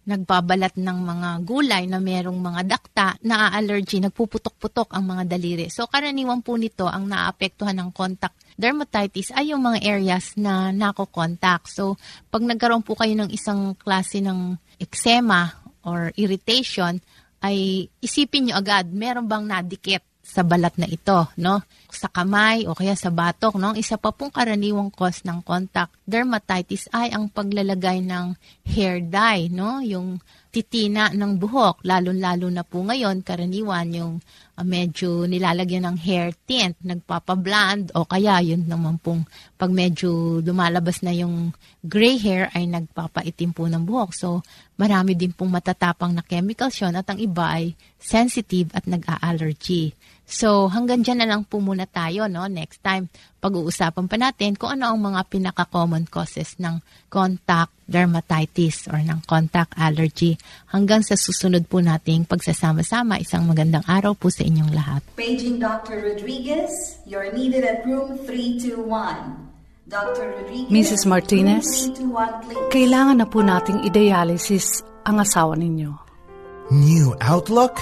nagbabalat 0.09 0.81
ng 0.81 0.99
mga 1.05 1.29
gulay 1.45 1.85
na 1.85 2.01
merong 2.01 2.41
mga 2.41 2.61
dakta, 2.65 3.13
na-allergy, 3.21 4.01
nagpuputok-putok 4.01 4.89
ang 4.97 5.05
mga 5.05 5.29
daliri. 5.29 5.69
So 5.69 5.85
karaniwan 5.85 6.41
po 6.41 6.57
nito 6.57 6.89
ang 6.89 7.05
naapektuhan 7.05 7.77
ng 7.77 7.93
contact 7.93 8.49
dermatitis 8.59 9.31
ay 9.31 9.55
yung 9.55 9.63
mga 9.63 9.79
areas 9.87 10.35
na 10.35 10.75
nako-contact. 10.75 11.71
So 11.71 11.95
pag 12.27 12.43
nagkaroon 12.43 12.83
po 12.83 12.99
kayo 12.99 13.15
ng 13.15 13.31
isang 13.31 13.77
klase 13.79 14.19
ng 14.19 14.59
eczema 14.81 15.53
or 15.87 16.11
irritation, 16.19 16.99
ay 17.39 17.87
isipin 18.03 18.51
nyo 18.51 18.59
agad, 18.59 18.91
meron 18.91 19.23
bang 19.23 19.47
nadikit 19.47 20.03
sa 20.29 20.45
balat 20.45 20.77
na 20.77 20.85
ito, 20.85 21.25
no? 21.41 21.65
Sa 21.89 22.05
kamay 22.05 22.69
o 22.69 22.77
kaya 22.77 22.93
sa 22.93 23.09
batok, 23.09 23.57
no? 23.57 23.73
Isa 23.73 23.97
pa 23.97 24.13
pong 24.13 24.29
karaniwang 24.29 24.93
cause 24.93 25.25
ng 25.25 25.41
contact 25.41 25.97
dermatitis 26.05 26.85
ay 26.93 27.09
ang 27.09 27.33
paglalagay 27.33 28.05
ng 28.05 28.37
hair 28.69 29.01
dye, 29.01 29.49
no? 29.49 29.81
Yung 29.81 30.21
titina 30.49 31.13
ng 31.13 31.37
buhok, 31.37 31.85
lalo-lalo 31.85 32.49
na 32.49 32.65
po 32.65 32.81
ngayon, 32.81 33.21
karaniwan 33.21 33.89
yung 33.93 34.13
uh, 34.57 34.65
medyo 34.65 35.29
nilalagyan 35.29 35.85
ng 35.85 35.97
hair 36.01 36.33
tint, 36.49 36.73
nagpapablond, 36.81 37.93
o 37.93 38.05
kaya 38.09 38.41
yun 38.41 38.65
naman 38.65 38.97
pong 38.97 39.29
pag 39.61 39.69
medyo 39.69 40.41
lumalabas 40.41 41.05
na 41.05 41.13
yung 41.13 41.53
gray 41.85 42.17
hair 42.17 42.49
ay 42.57 42.65
nagpapaitim 42.65 43.53
po 43.53 43.69
ng 43.69 43.85
buhok. 43.85 44.09
So, 44.17 44.41
marami 44.81 45.13
din 45.13 45.37
pong 45.37 45.53
matatapang 45.53 46.17
na 46.17 46.25
chemicals 46.25 46.81
yun 46.81 46.97
at 46.97 47.05
ang 47.05 47.21
iba 47.21 47.45
ay 47.45 47.77
sensitive 48.01 48.73
at 48.73 48.89
nag-a-allergy. 48.89 49.93
So, 50.29 50.69
hanggang 50.69 51.01
dyan 51.01 51.25
na 51.25 51.27
lang 51.33 51.41
po 51.41 51.57
muna 51.57 51.89
tayo, 51.89 52.29
no? 52.29 52.45
Next 52.45 52.85
time, 52.85 53.09
pag-uusapan 53.41 54.05
pa 54.05 54.13
natin 54.21 54.53
kung 54.53 54.77
ano 54.77 54.93
ang 54.93 55.01
mga 55.01 55.25
pinaka-common 55.25 56.05
causes 56.05 56.53
ng 56.61 56.85
contact 57.09 57.73
dermatitis 57.89 58.85
or 58.93 59.01
ng 59.01 59.25
contact 59.25 59.73
allergy. 59.73 60.37
Hanggang 60.69 61.01
sa 61.01 61.17
susunod 61.17 61.65
po 61.65 61.81
nating 61.81 62.29
pagsasama-sama, 62.29 63.17
isang 63.17 63.49
magandang 63.49 63.81
araw 63.89 64.13
po 64.13 64.29
sa 64.29 64.45
inyong 64.45 64.69
lahat. 64.69 65.01
Paging 65.17 65.57
Dr. 65.57 65.97
Rodriguez, 65.97 67.01
you're 67.09 67.33
needed 67.33 67.65
at 67.65 67.81
room 67.89 68.21
321. 68.21 68.85
Dr. 69.89 70.29
Rodriguez, 70.29 70.69
Mrs. 70.69 71.09
Martinez, 71.09 71.65
room 71.65 72.13
321, 72.13 72.45
please. 72.45 72.69
kailangan 72.69 73.17
na 73.17 73.25
po 73.25 73.41
nating 73.41 73.81
i-dialysis 73.89 74.85
ang 75.09 75.17
asawa 75.17 75.57
ninyo. 75.57 75.89
New 76.69 77.17
outlook 77.25 77.81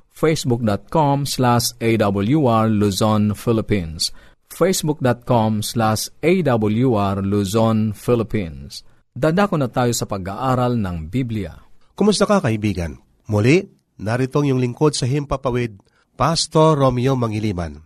facebook.com 0.21 1.25
slash 1.25 1.73
awr 1.81 2.69
Luzon, 2.69 3.33
Philippines 3.33 4.13
facebook.com 4.53 5.65
slash 5.65 6.13
awr 6.21 7.15
Luzon, 7.25 7.97
Philippines 7.97 8.85
Dadako 9.11 9.59
na 9.59 9.67
tayo 9.67 9.91
sa 9.91 10.07
pag-aaral 10.07 10.79
ng 10.79 11.11
Biblia. 11.11 11.59
Kumusta 11.99 12.23
ka 12.23 12.39
kaibigan? 12.39 12.95
Muli, 13.27 13.59
narito 13.99 14.39
ang 14.39 14.47
iyong 14.47 14.63
lingkod 14.63 14.95
sa 14.95 15.03
Himpapawid, 15.03 15.83
Pastor 16.15 16.79
Romeo 16.79 17.19
Mangiliman. 17.19 17.83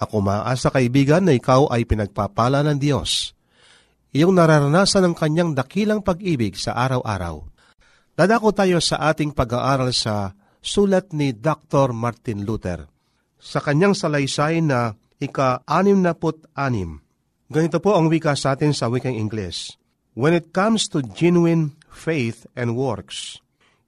Ako 0.00 0.24
maasa 0.24 0.72
kaibigan 0.72 1.28
na 1.28 1.36
ikaw 1.36 1.68
ay 1.68 1.84
pinagpapala 1.84 2.64
ng 2.64 2.80
Diyos. 2.80 3.36
Iyong 4.16 4.32
nararanasan 4.32 5.12
ng 5.12 5.14
kanyang 5.14 5.52
dakilang 5.52 6.00
pag-ibig 6.00 6.56
sa 6.56 6.72
araw-araw. 6.72 7.44
Dadako 8.16 8.56
tayo 8.56 8.80
sa 8.80 9.12
ating 9.12 9.36
pag-aaral 9.36 9.92
sa 9.92 10.32
sulat 10.62 11.10
ni 11.10 11.34
Dr. 11.34 11.90
Martin 11.90 12.46
Luther. 12.46 12.86
Sa 13.42 13.58
kanyang 13.58 13.98
salaysay 13.98 14.62
na 14.62 14.94
ika-anim 15.18 15.98
na 15.98 16.14
anim. 16.56 17.02
Ganito 17.52 17.82
po 17.82 17.98
ang 17.98 18.08
wika 18.08 18.32
sa 18.32 18.56
atin 18.56 18.72
sa 18.72 18.88
wikang 18.88 19.18
Ingles. 19.18 19.76
When 20.16 20.32
it 20.32 20.56
comes 20.56 20.88
to 20.94 21.04
genuine 21.04 21.76
faith 21.92 22.48
and 22.56 22.78
works, 22.78 23.42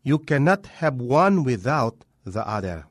you 0.04 0.20
cannot 0.20 0.84
have 0.84 1.00
one 1.00 1.46
without 1.46 2.04
the 2.28 2.44
other. 2.44 2.84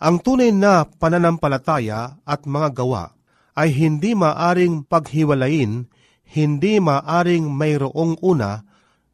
Ang 0.00 0.18
tunay 0.24 0.50
na 0.50 0.88
pananampalataya 0.88 2.18
at 2.24 2.48
mga 2.48 2.74
gawa 2.74 3.14
ay 3.54 3.70
hindi 3.70 4.16
maaring 4.16 4.88
paghiwalayin, 4.88 5.86
hindi 6.32 6.80
maaring 6.80 7.46
mayroong 7.52 8.18
una 8.24 8.64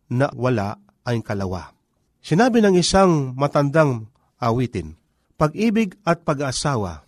na 0.09 0.31
wala 0.33 0.79
ang 1.05 1.21
kalawa. 1.21 1.76
Sinabi 2.27 2.59
ng 2.59 2.75
isang 2.75 3.39
matandang 3.39 4.11
awitin, 4.43 4.99
pag-ibig 5.39 5.95
at 6.03 6.27
pag-asawa, 6.27 7.07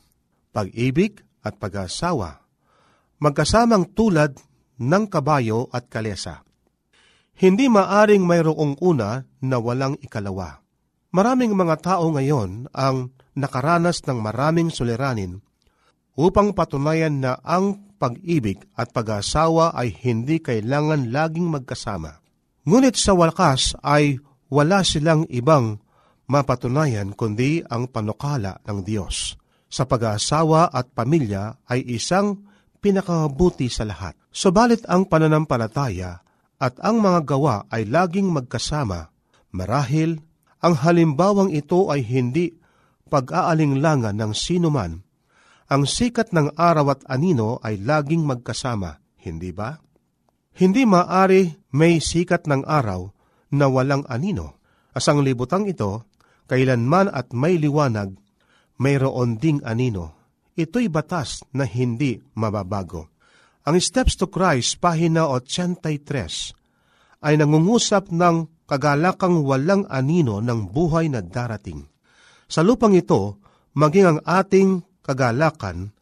pag-ibig 0.54 1.26
at 1.42 1.58
pag-asawa, 1.58 2.46
magkasamang 3.18 3.90
tulad 3.98 4.38
ng 4.78 5.10
kabayo 5.10 5.66
at 5.74 5.90
kalesa. 5.90 6.46
Hindi 7.34 7.66
maaring 7.66 8.22
mayroong 8.22 8.78
una 8.78 9.26
na 9.42 9.58
walang 9.58 9.98
ikalawa. 9.98 10.62
Maraming 11.10 11.50
mga 11.50 11.82
tao 11.82 12.14
ngayon 12.14 12.70
ang 12.70 13.10
nakaranas 13.34 14.06
ng 14.06 14.22
maraming 14.22 14.70
suliranin 14.70 15.42
upang 16.14 16.54
patunayan 16.54 17.18
na 17.18 17.42
ang 17.42 17.90
pag-ibig 17.98 18.62
at 18.78 18.94
pag-asawa 18.94 19.74
ay 19.74 19.90
hindi 19.98 20.38
kailangan 20.38 21.10
laging 21.10 21.50
magkasama. 21.50 22.22
Ngunit 22.62 22.94
sa 22.94 23.18
wakas 23.18 23.74
ay 23.82 24.22
wala 24.48 24.84
silang 24.84 25.28
ibang 25.28 25.80
mapatunayan 26.28 27.16
kundi 27.16 27.64
ang 27.64 27.88
panukala 27.88 28.60
ng 28.68 28.84
Diyos. 28.84 29.36
Sa 29.68 29.84
pag-aasawa 29.84 30.72
at 30.72 30.92
pamilya 30.96 31.60
ay 31.68 31.84
isang 31.84 32.48
pinakabuti 32.80 33.68
sa 33.68 33.84
lahat. 33.84 34.16
Subalit 34.32 34.84
ang 34.88 35.04
pananampalataya 35.04 36.24
at 36.56 36.74
ang 36.80 37.04
mga 37.04 37.20
gawa 37.28 37.56
ay 37.68 37.84
laging 37.84 38.32
magkasama. 38.32 39.12
Marahil, 39.52 40.20
ang 40.58 40.74
halimbawang 40.74 41.52
ito 41.52 41.88
ay 41.92 42.02
hindi 42.02 42.56
pag-aalinglangan 43.08 44.16
ng 44.16 44.32
sinuman. 44.32 45.04
Ang 45.68 45.84
sikat 45.84 46.32
ng 46.32 46.56
araw 46.56 46.96
at 46.96 47.00
anino 47.12 47.60
ay 47.60 47.76
laging 47.80 48.24
magkasama, 48.24 49.04
hindi 49.20 49.52
ba? 49.52 49.76
Hindi 50.56 50.88
maari 50.88 51.52
may 51.76 52.00
sikat 52.00 52.48
ng 52.48 52.64
araw 52.64 53.17
na 53.54 53.66
walang 53.70 54.04
anino. 54.08 54.60
Asang 54.92 55.22
libutang 55.22 55.68
ito, 55.68 56.08
kailanman 56.48 57.12
at 57.12 57.30
may 57.36 57.60
liwanag, 57.60 58.16
mayroon 58.80 59.36
ding 59.36 59.60
anino. 59.62 60.16
Ito'y 60.58 60.90
batas 60.90 61.46
na 61.54 61.62
hindi 61.62 62.18
mababago. 62.34 63.08
Ang 63.68 63.78
Steps 63.78 64.16
to 64.18 64.26
Christ, 64.32 64.80
pahina 64.80 65.28
83, 65.28 67.22
ay 67.22 67.34
nangungusap 67.36 68.10
ng 68.10 68.66
kagalakang 68.68 69.44
walang 69.44 69.84
anino 69.88 70.40
ng 70.44 70.68
buhay 70.72 71.08
na 71.08 71.24
darating. 71.24 71.84
Sa 72.48 72.64
lupang 72.64 72.96
ito, 72.96 73.40
maging 73.76 74.06
ang 74.08 74.18
ating 74.24 74.70
kagalakan 75.04 75.92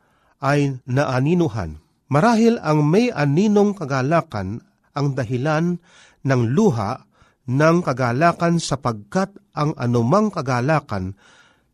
ay 0.42 0.78
naaninuhan. 0.86 1.78
Marahil 2.06 2.58
ang 2.62 2.86
may 2.86 3.10
aninong 3.10 3.74
kagalakan 3.74 4.62
ang 4.94 5.06
dahilan 5.14 5.78
ng 6.26 6.40
luha 6.54 7.05
ng 7.46 7.76
kagalakan 7.82 8.58
sapagkat 8.58 9.30
ang 9.54 9.72
anumang 9.78 10.34
kagalakan 10.34 11.14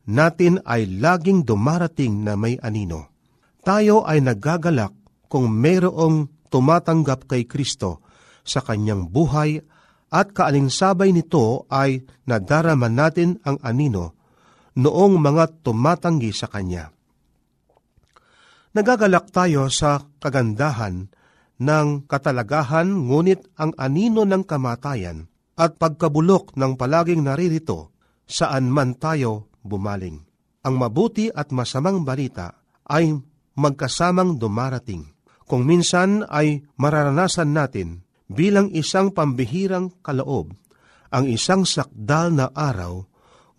natin 0.05 0.61
ay 0.69 0.85
laging 1.01 1.49
dumarating 1.49 2.21
na 2.21 2.37
may 2.37 2.61
anino. 2.61 3.09
Tayo 3.65 4.05
ay 4.05 4.21
nagagalak 4.21 4.93
kung 5.33 5.49
mayroong 5.49 6.29
tumatanggap 6.53 7.25
kay 7.25 7.49
Kristo 7.49 8.05
sa 8.45 8.61
kanyang 8.61 9.09
buhay 9.09 9.63
at 10.13 10.37
kaalingsabay 10.37 11.09
nito 11.15 11.65
ay 11.73 12.05
nadarama 12.29 12.93
natin 12.93 13.41
ang 13.49 13.57
anino 13.65 14.13
noong 14.77 15.17
mga 15.17 15.65
tumatanggi 15.65 16.37
sa 16.37 16.53
Kanya. 16.53 16.93
Nagagalak 18.73 19.33
tayo 19.33 19.73
sa 19.73 20.05
kagandahan 20.21 21.09
ng 21.61 21.89
katalagahan 22.09 22.89
ngunit 22.89 23.53
ang 23.57 23.73
anino 23.77 24.25
ng 24.25 24.45
kamatayan 24.45 25.32
at 25.63 25.79
pagkabulok 25.79 26.59
ng 26.59 26.75
palaging 26.75 27.23
naririto 27.23 27.95
saan 28.27 28.67
man 28.67 28.99
tayo 28.99 29.55
bumaling. 29.63 30.19
Ang 30.67 30.75
mabuti 30.75 31.31
at 31.31 31.55
masamang 31.55 32.03
balita 32.03 32.59
ay 32.91 33.15
magkasamang 33.55 34.43
dumarating. 34.43 35.07
Kung 35.47 35.63
minsan 35.63 36.27
ay 36.27 36.67
mararanasan 36.75 37.55
natin 37.55 38.03
bilang 38.27 38.75
isang 38.75 39.15
pambihirang 39.15 40.03
kaloob 40.03 40.51
ang 41.13 41.29
isang 41.29 41.69
sakdal 41.69 42.33
na 42.33 42.49
araw, 42.57 43.05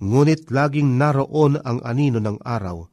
ngunit 0.02 0.50
laging 0.50 0.98
naroon 0.98 1.62
ang 1.62 1.80
anino 1.86 2.18
ng 2.18 2.42
araw 2.42 2.89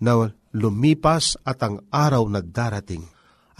na 0.00 0.32
lumipas 0.56 1.36
at 1.44 1.60
ang 1.60 1.84
araw 1.92 2.24
na 2.32 2.40
darating. 2.40 3.04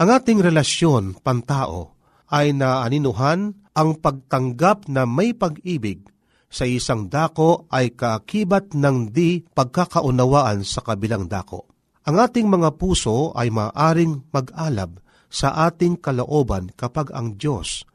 Ang 0.01 0.09
ating 0.09 0.41
relasyon, 0.41 1.21
pantao, 1.21 1.93
ay 2.33 2.57
naaninuhan 2.57 3.58
ang 3.79 3.95
pagtanggap 4.03 4.91
na 4.91 5.07
may 5.07 5.31
pag-ibig 5.31 6.03
sa 6.51 6.67
isang 6.67 7.07
dako 7.07 7.71
ay 7.71 7.95
kaakibat 7.95 8.75
ng 8.75 9.15
di 9.15 9.39
pagkakaunawaan 9.55 10.67
sa 10.67 10.83
kabilang 10.83 11.31
dako. 11.31 11.63
Ang 12.03 12.19
ating 12.19 12.51
mga 12.51 12.75
puso 12.75 13.31
ay 13.39 13.47
maaring 13.47 14.27
mag-alab 14.35 14.99
sa 15.31 15.71
ating 15.71 15.95
kalooban 16.03 16.75
kapag 16.75 17.15
ang 17.15 17.39
Diyos 17.39 17.87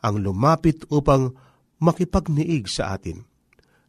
ang 0.00 0.18
lumapit 0.18 0.82
upang 0.88 1.36
makipagniig 1.78 2.66
sa 2.66 2.96
atin. 2.96 3.22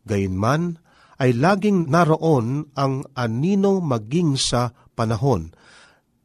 Gayunman, 0.04 0.78
ay 1.22 1.38
laging 1.38 1.88
naroon 1.88 2.74
ang 2.74 3.06
anino 3.14 3.78
maging 3.78 4.36
sa 4.42 4.74
panahon 4.98 5.54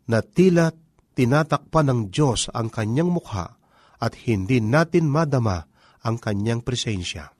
na 0.09 0.25
tila 0.25 0.73
tinatakpan 1.13 1.93
ng 1.93 2.01
Diyos 2.09 2.49
ang 2.57 2.73
kanyang 2.73 3.13
mukha 3.13 3.61
at 4.01 4.15
hindi 4.27 4.61
natin 4.61 5.09
madama 5.09 5.65
ang 6.05 6.17
kanyang 6.21 6.63
presensya. 6.63 7.33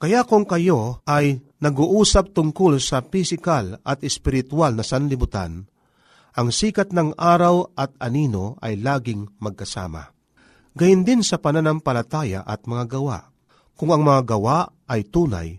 Kaya 0.00 0.24
kung 0.24 0.48
kayo 0.48 1.04
ay 1.04 1.44
nag-uusap 1.60 2.32
tungkol 2.32 2.80
sa 2.80 3.04
pisikal 3.04 3.76
at 3.84 4.00
espiritual 4.00 4.72
na 4.72 4.80
sanlibutan, 4.80 5.68
ang 6.32 6.48
sikat 6.48 6.94
ng 6.96 7.20
araw 7.20 7.76
at 7.76 7.92
anino 8.00 8.56
ay 8.64 8.80
laging 8.80 9.28
magkasama. 9.42 10.14
Gayun 10.72 11.04
din 11.04 11.20
sa 11.20 11.36
pananampalataya 11.36 12.46
at 12.46 12.64
mga 12.64 12.96
gawa. 12.96 13.28
Kung 13.74 13.90
ang 13.90 14.06
mga 14.06 14.22
gawa 14.24 14.72
ay 14.88 15.04
tunay, 15.04 15.58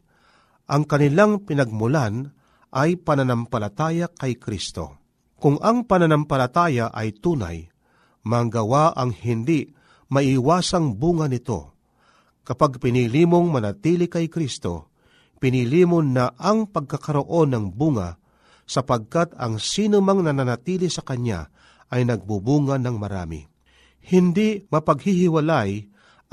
ang 0.71 0.87
kanilang 0.87 1.43
pinagmulan 1.43 2.31
ay 2.71 2.95
pananampalataya 2.95 4.07
kay 4.09 4.39
Kristo. 4.39 4.97
Kung 5.35 5.59
ang 5.59 5.83
pananampalataya 5.83 6.89
ay 6.95 7.11
tunay, 7.19 7.67
manggawa 8.23 8.95
ang 8.95 9.11
hindi 9.11 9.67
maiwasang 10.11 10.99
bunga 10.99 11.31
nito. 11.31 11.73
Kapag 12.43 12.83
pinili 12.83 13.23
mong 13.23 13.47
manatili 13.47 14.11
kay 14.11 14.27
Kristo, 14.27 14.91
pinili 15.39 15.87
mo 15.87 16.03
na 16.03 16.35
ang 16.35 16.67
pagkakaroon 16.67 17.55
ng 17.55 17.65
bunga 17.71 18.19
sapagkat 18.67 19.33
ang 19.39 19.57
sino 19.57 20.03
mang 20.03 20.21
nananatili 20.21 20.91
sa 20.91 21.01
Kanya 21.01 21.47
ay 21.87 22.03
nagbubunga 22.03 22.75
ng 22.75 22.95
marami. 22.99 23.47
Hindi 24.03 24.67
mapaghihiwalay 24.67 25.71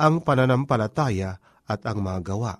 ang 0.00 0.20
pananampalataya 0.26 1.38
at 1.68 1.80
ang 1.86 2.02
mga 2.02 2.20
gawa 2.26 2.54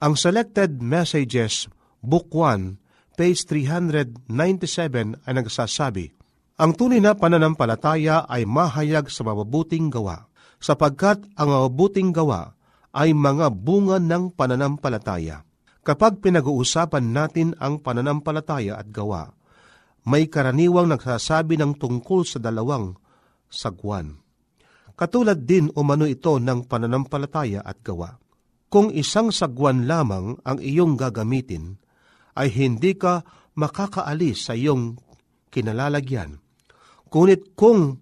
ang 0.00 0.16
Selected 0.16 0.80
Messages, 0.80 1.68
Book 2.00 2.32
1, 2.32 3.20
page 3.20 3.44
397 3.44 5.28
ay 5.28 5.32
nagsasabi, 5.36 6.16
Ang 6.56 6.72
tunay 6.72 7.04
na 7.04 7.12
pananampalataya 7.12 8.24
ay 8.24 8.48
mahayag 8.48 9.12
sa 9.12 9.28
mabubuting 9.28 9.92
gawa, 9.92 10.29
sapagkat 10.60 11.24
ang 11.40 11.48
mabubuting 11.48 12.12
gawa 12.12 12.52
ay 12.92 13.16
mga 13.16 13.48
bunga 13.50 13.96
ng 13.96 14.36
pananampalataya. 14.36 15.42
Kapag 15.80 16.20
pinag-uusapan 16.20 17.04
natin 17.10 17.56
ang 17.56 17.80
pananampalataya 17.80 18.76
at 18.76 18.92
gawa, 18.92 19.32
may 20.04 20.28
karaniwang 20.28 20.92
nagsasabi 20.92 21.56
ng 21.56 21.80
tungkol 21.80 22.28
sa 22.28 22.36
dalawang 22.36 22.92
sagwan. 23.48 24.20
Katulad 24.92 25.48
din 25.48 25.72
umano 25.72 26.04
ito 26.04 26.36
ng 26.36 26.68
pananampalataya 26.68 27.64
at 27.64 27.80
gawa. 27.80 28.20
Kung 28.68 28.92
isang 28.92 29.32
sagwan 29.32 29.88
lamang 29.88 30.36
ang 30.44 30.60
iyong 30.60 30.94
gagamitin, 31.00 31.80
ay 32.36 32.52
hindi 32.52 32.94
ka 32.94 33.24
makakaalis 33.56 34.46
sa 34.46 34.54
iyong 34.54 35.00
kinalalagyan. 35.50 36.38
Kunit 37.10 37.56
kung 37.58 37.98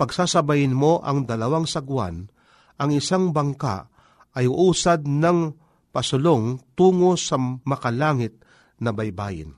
pagsasabayin 0.00 0.72
mo 0.72 1.04
ang 1.04 1.28
dalawang 1.28 1.68
sagwan, 1.68 2.32
ang 2.80 2.90
isang 2.96 3.36
bangka 3.36 3.92
ay 4.32 4.48
usad 4.48 5.04
ng 5.04 5.52
pasulong 5.92 6.56
tungo 6.72 7.20
sa 7.20 7.36
makalangit 7.36 8.40
na 8.80 8.96
baybayin. 8.96 9.52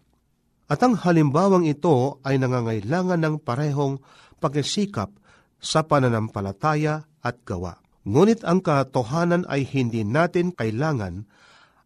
At 0.66 0.82
ang 0.82 0.98
halimbawang 0.98 1.62
ito 1.70 2.18
ay 2.26 2.42
nangangailangan 2.42 3.22
ng 3.22 3.36
parehong 3.46 4.02
pagsisikap 4.42 5.14
sa 5.62 5.86
pananampalataya 5.86 7.06
at 7.22 7.46
gawa. 7.46 7.78
Ngunit 8.02 8.42
ang 8.42 8.58
katotohanan 8.66 9.46
ay 9.46 9.62
hindi 9.62 10.02
natin 10.02 10.50
kailangan 10.50 11.22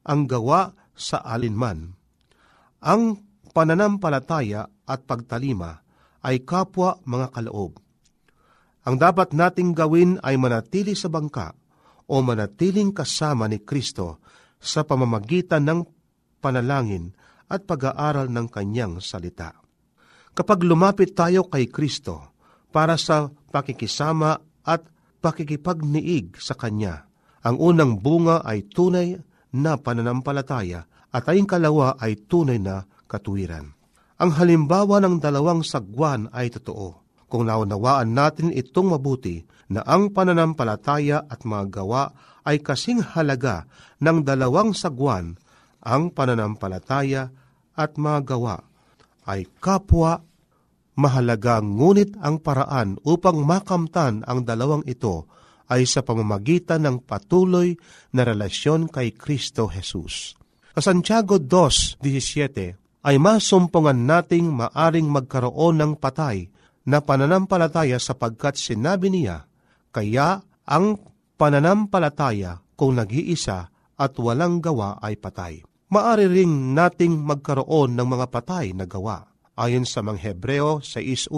ang 0.09 0.21
gawa 0.25 0.73
sa 0.97 1.21
alinman. 1.21 1.93
Ang 2.81 3.21
pananampalataya 3.53 4.65
at 4.89 5.05
pagtalima 5.05 5.85
ay 6.25 6.41
kapwa 6.41 6.97
mga 7.05 7.37
kaloob. 7.37 7.86
Ang 8.87 9.03
dapat 9.03 9.35
nating 9.35 9.75
gawin 9.75 10.23
ay 10.23 10.39
manatili 10.39 10.95
sa 10.95 11.11
bangka 11.11 11.53
o 12.07 12.23
manatiling 12.23 12.95
kasama 12.95 13.51
ni 13.51 13.59
Kristo 13.59 14.23
sa 14.63 14.87
pamamagitan 14.87 15.67
ng 15.67 15.81
panalangin 16.39 17.11
at 17.51 17.67
pag-aaral 17.67 18.31
ng 18.31 18.47
kanyang 18.47 19.03
salita. 19.03 19.59
Kapag 20.31 20.63
lumapit 20.63 21.19
tayo 21.19 21.51
kay 21.51 21.67
Kristo 21.67 22.37
para 22.71 22.95
sa 22.95 23.27
pakikisama 23.51 24.39
at 24.63 24.87
pakikipagniig 25.25 26.39
sa 26.39 26.55
Kanya. 26.55 27.09
Ang 27.47 27.57
unang 27.63 27.99
bunga 28.03 28.43
ay 28.43 28.67
tunay 28.67 29.19
na 29.55 29.79
pananampalataya 29.79 30.87
at 31.15 31.25
ang 31.31 31.47
kalawa 31.47 31.95
ay 31.99 32.27
tunay 32.27 32.59
na 32.59 32.85
katuwiran. 33.07 33.71
Ang 34.19 34.31
halimbawa 34.35 34.99
ng 35.03 35.23
dalawang 35.23 35.63
sagwan 35.63 36.27
ay 36.35 36.51
totoo. 36.51 37.06
Kung 37.27 37.51
naunawaan 37.51 38.15
natin 38.15 38.55
itong 38.55 38.95
mabuti 38.95 39.43
na 39.67 39.83
ang 39.83 40.15
pananampalataya 40.15 41.27
at 41.27 41.43
mga 41.43 41.83
gawa 41.83 42.15
ay 42.47 42.63
kasing 42.63 43.03
halaga 43.03 43.67
ng 43.99 44.23
dalawang 44.23 44.71
sagwan, 44.71 45.35
ang 45.83 46.15
pananampalataya 46.15 47.35
at 47.75 47.99
mga 47.99 48.21
gawa 48.35 48.63
ay 49.27 49.47
kapwa 49.59 50.23
mahalaga 50.97 51.61
ngunit 51.61 52.15
ang 52.23 52.41
paraan 52.41 52.97
upang 53.05 53.43
makamtan 53.43 54.23
ang 54.25 54.47
dalawang 54.47 54.87
ito 54.87 55.29
ay 55.67 55.83
sa 55.85 56.07
pamamagitan 56.07 56.87
ng 56.87 57.03
patuloy 57.03 57.75
na 58.15 58.23
relasyon 58.23 58.87
kay 58.87 59.13
Kristo 59.13 59.67
Jesus. 59.67 60.39
Sa 60.79 60.81
Santiago 60.81 61.43
2.17 61.43 63.07
ay 63.07 63.17
masumpungan 63.19 63.99
nating 64.07 64.47
maaring 64.51 65.07
magkaroon 65.11 65.79
ng 65.79 65.93
patay 65.99 66.47
na 66.87 67.03
pananampalataya 67.03 67.99
sapagkat 67.99 68.55
sinabi 68.55 69.11
niya, 69.11 69.51
kaya 69.91 70.41
ang 70.67 70.99
pananampalataya 71.35 72.63
kung 72.79 72.95
nag-iisa 72.95 73.69
at 73.97 74.13
walang 74.17 74.63
gawa 74.63 75.03
ay 75.03 75.19
patay. 75.19 75.67
Maari 75.91 76.27
ring 76.27 76.75
nating 76.75 77.23
magkaroon 77.23 77.95
ng 77.95 78.07
mga 78.07 78.27
patay 78.31 78.75
na 78.75 78.87
gawa 78.87 79.37
Ayon 79.57 79.89
sa 79.89 80.05
mga 80.05 80.21
Hebreo 80.21 80.85
6.1, 80.85 81.33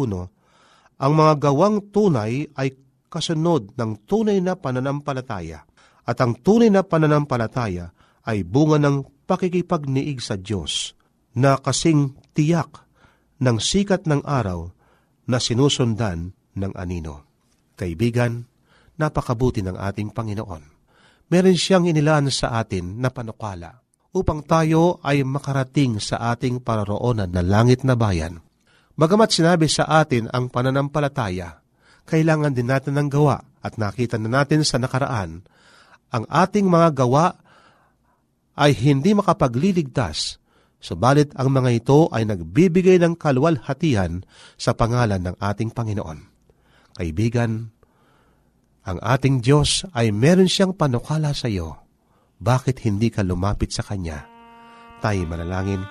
ang 0.98 1.12
mga 1.14 1.34
gawang 1.38 1.94
tunay 1.94 2.50
ay 2.58 2.74
kasunod 3.06 3.78
ng 3.78 4.10
tunay 4.10 4.42
na 4.42 4.58
pananampalataya. 4.58 5.62
At 6.02 6.18
ang 6.18 6.34
tunay 6.42 6.66
na 6.66 6.82
pananampalataya 6.82 7.94
ay 8.26 8.42
bunga 8.42 8.82
ng 8.82 9.06
pakikipagniig 9.22 10.18
sa 10.18 10.34
Diyos 10.34 10.98
na 11.38 11.62
kasing 11.62 12.18
tiyak 12.34 12.90
ng 13.38 13.62
sikat 13.62 14.10
ng 14.10 14.26
araw 14.26 14.74
na 15.28 15.36
sinusundan 15.36 16.32
ng 16.56 16.72
anino. 16.74 17.28
Kaibigan, 17.76 18.48
napakabuti 18.98 19.62
ng 19.62 19.76
ating 19.76 20.10
Panginoon. 20.10 20.64
Meron 21.28 21.54
siyang 21.60 21.84
inilaan 21.84 22.32
sa 22.32 22.56
atin 22.58 22.98
na 22.98 23.12
panukala 23.12 23.84
upang 24.16 24.40
tayo 24.42 24.98
ay 25.04 25.22
makarating 25.22 26.00
sa 26.00 26.32
ating 26.32 26.64
pararoonan 26.64 27.28
na 27.28 27.44
langit 27.44 27.84
na 27.84 27.92
bayan. 27.92 28.40
Bagamat 28.98 29.30
sinabi 29.30 29.70
sa 29.70 29.86
atin 29.86 30.26
ang 30.32 30.50
pananampalataya, 30.50 31.62
kailangan 32.08 32.56
din 32.56 32.66
natin 32.66 32.98
ng 32.98 33.08
gawa 33.12 33.38
at 33.62 33.78
nakita 33.78 34.16
na 34.18 34.42
natin 34.42 34.64
sa 34.66 34.80
nakaraan, 34.80 35.44
ang 36.08 36.24
ating 36.26 36.66
mga 36.66 37.04
gawa 37.04 37.36
ay 38.58 38.74
hindi 38.74 39.14
makapagliligtas, 39.14 40.40
subalit 40.78 41.34
ang 41.34 41.50
mga 41.50 41.70
ito 41.74 42.10
ay 42.14 42.26
nagbibigay 42.26 43.02
ng 43.02 43.18
kalwalhatian 43.18 44.22
sa 44.54 44.74
pangalan 44.74 45.22
ng 45.22 45.36
ating 45.38 45.74
Panginoon. 45.74 46.18
Kaibigan, 46.98 47.70
ang 48.88 48.98
ating 49.04 49.44
Diyos 49.44 49.84
ay 49.92 50.14
meron 50.14 50.48
siyang 50.48 50.72
panukala 50.72 51.36
sa 51.36 51.46
iyo. 51.50 51.76
Bakit 52.38 52.86
hindi 52.86 53.10
ka 53.10 53.26
lumapit 53.26 53.74
sa 53.74 53.84
Kanya? 53.84 54.24
Tayo 55.02 55.22
manalangin. 55.28 55.82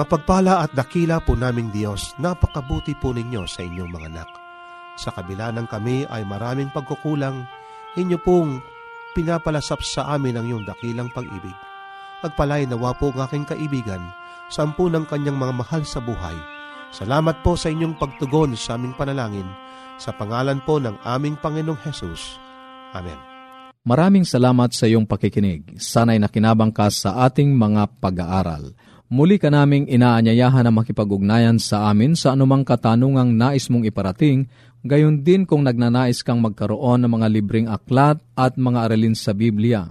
Mapagpala 0.00 0.64
at 0.64 0.72
dakila 0.72 1.20
po 1.20 1.36
naming 1.36 1.68
Diyos, 1.68 2.16
napakabuti 2.16 2.96
po 2.96 3.12
ninyo 3.12 3.44
sa 3.44 3.60
inyong 3.60 3.90
mga 3.92 4.08
anak. 4.08 4.30
Sa 4.96 5.12
kabila 5.12 5.52
ng 5.52 5.68
kami 5.68 6.08
ay 6.08 6.24
maraming 6.24 6.72
pagkukulang, 6.72 7.44
inyo 8.00 8.16
pong 8.24 8.64
pinapalasap 9.12 9.84
sa 9.84 10.08
amin 10.16 10.40
ang 10.40 10.48
iyong 10.48 10.64
dakilang 10.64 11.12
pag-ibig. 11.12 11.71
Pagpalay 12.22 12.70
nawa 12.70 12.94
po 12.94 13.10
ang 13.10 13.26
aking 13.26 13.42
kaibigan, 13.50 13.98
sampu 14.46 14.86
ng 14.86 15.10
kanyang 15.10 15.34
mga 15.34 15.58
mahal 15.58 15.82
sa 15.82 15.98
buhay. 15.98 16.38
Salamat 16.94 17.42
po 17.42 17.58
sa 17.58 17.66
inyong 17.66 17.98
pagtugon 17.98 18.54
sa 18.54 18.78
aming 18.78 18.94
panalangin, 18.94 19.48
sa 19.98 20.14
pangalan 20.14 20.62
po 20.62 20.78
ng 20.78 21.02
aming 21.02 21.34
Panginoong 21.42 21.82
Hesus. 21.82 22.38
Amen. 22.94 23.18
Maraming 23.82 24.22
salamat 24.22 24.70
sa 24.70 24.86
iyong 24.86 25.02
pakikinig. 25.02 25.82
Sana'y 25.82 26.22
nakinabang 26.22 26.70
ka 26.70 26.86
sa 26.94 27.26
ating 27.26 27.50
mga 27.58 27.90
pag-aaral. 27.98 28.70
Muli 29.10 29.42
ka 29.42 29.50
naming 29.50 29.90
inaanyayahan 29.90 30.62
na 30.62 30.72
makipag-ugnayan 30.72 31.58
sa 31.58 31.90
amin 31.90 32.14
sa 32.14 32.38
anumang 32.38 32.62
katanungang 32.62 33.34
nais 33.34 33.66
mong 33.66 33.82
iparating, 33.82 34.46
gayon 34.86 35.26
din 35.26 35.42
kung 35.42 35.66
nagnanais 35.66 36.22
kang 36.22 36.38
magkaroon 36.38 37.02
ng 37.02 37.10
mga 37.10 37.26
libreng 37.34 37.68
aklat 37.68 38.22
at 38.38 38.54
mga 38.54 38.78
aralin 38.86 39.18
sa 39.18 39.34
Biblia. 39.34 39.90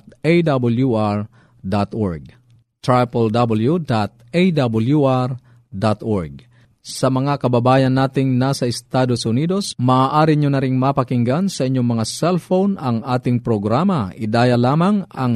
www.awr.org 2.87 3.83
Sa 6.87 7.11
mga 7.11 7.35
kababayan 7.35 7.91
nating 7.91 8.39
nasa 8.39 8.63
Estados 8.63 9.27
Unidos, 9.27 9.75
maaari 9.75 10.39
nyo 10.39 10.47
na 10.47 10.63
ring 10.63 10.79
mapakinggan 10.79 11.51
sa 11.51 11.67
inyong 11.67 11.83
mga 11.83 12.07
cellphone 12.07 12.79
ang 12.79 13.03
ating 13.03 13.43
programa. 13.43 14.15
Idaya 14.15 14.55
lamang 14.55 15.03
ang 15.11 15.35